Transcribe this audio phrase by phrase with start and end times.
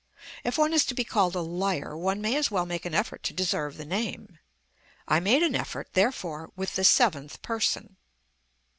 [0.43, 3.21] If one is to be called a liar, one may as well make an effort
[3.21, 4.39] to deserve the name.
[5.07, 7.97] I made an effort, therefore, with the seventh person.